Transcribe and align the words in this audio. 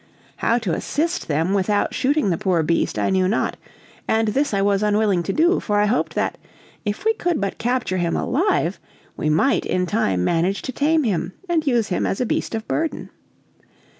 How 0.37 0.57
to 0.57 0.73
assist 0.73 1.27
them 1.27 1.53
without 1.53 1.93
shooting 1.93 2.31
the 2.31 2.37
poor 2.39 2.63
beast 2.63 2.97
I 2.97 3.11
knew 3.11 3.27
not; 3.27 3.55
and 4.07 4.29
this 4.29 4.51
I 4.51 4.59
was 4.59 4.81
unwilling 4.81 5.21
to 5.21 5.31
do, 5.31 5.59
for 5.59 5.77
I 5.79 5.85
hoped 5.85 6.15
that, 6.15 6.39
if 6.83 7.05
we 7.05 7.13
could 7.13 7.39
but 7.39 7.59
capture 7.59 7.97
him 7.97 8.15
alive, 8.15 8.79
we 9.15 9.29
might 9.29 9.63
in 9.63 9.85
time 9.85 10.23
manage 10.23 10.63
to 10.63 10.71
tame 10.71 11.03
him, 11.03 11.33
and 11.47 11.67
use 11.67 11.89
him 11.89 12.07
as 12.07 12.19
a 12.19 12.25
beast 12.25 12.55
of 12.55 12.67
burden. 12.67 13.11